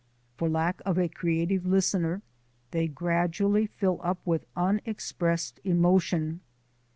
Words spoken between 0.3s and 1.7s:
For lack of a creative